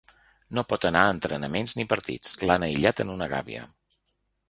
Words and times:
No 0.57 0.63
pot 0.71 0.87
anar 0.89 1.03
a 1.09 1.11
entrenaments 1.17 1.77
ni 1.81 1.87
partits, 1.93 2.35
l’han 2.47 2.69
aïllat 2.71 3.07
en 3.07 3.15
una 3.19 3.33
gàbia. 3.37 3.71